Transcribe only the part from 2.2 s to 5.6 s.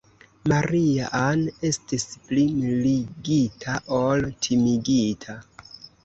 pli mirigita ol timigita.